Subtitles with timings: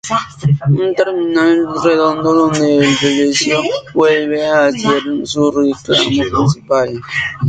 [0.81, 3.61] Un terminal redondo donde el precio
[3.93, 7.01] vuelve a ser su reclamo principal.